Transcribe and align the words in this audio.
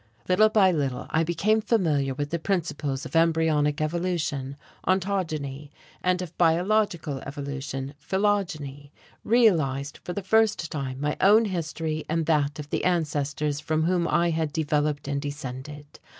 Little 0.27 0.49
by 0.49 0.71
little 0.71 1.05
I 1.11 1.23
became 1.23 1.61
familiar 1.61 2.15
with 2.15 2.31
the 2.31 2.39
principles 2.39 3.05
of 3.05 3.15
embryonic 3.15 3.81
evolution, 3.81 4.57
ontogeny, 4.87 5.69
and 6.01 6.23
of 6.23 6.35
biological 6.39 7.19
evolution, 7.19 7.93
phylogeny; 7.99 8.91
realized, 9.23 9.99
for 10.03 10.13
the 10.13 10.23
first 10.23 10.71
time, 10.71 10.99
my 10.99 11.17
own 11.21 11.45
history 11.45 12.03
and 12.09 12.25
that 12.25 12.57
of 12.57 12.71
the 12.71 12.83
ancestors 12.83 13.59
from 13.59 13.83
whom 13.83 14.07
I 14.07 14.31
had 14.31 14.51
developed 14.51 15.07
and 15.07 15.21
descended. 15.21 15.99